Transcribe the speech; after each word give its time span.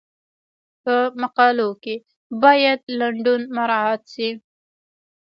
په 0.83 0.95
مقالو 1.21 1.69
کې 1.83 1.95
باید 2.43 2.79
لنډون 2.99 3.41
مراعات 3.55 4.01
شي. 4.13 4.29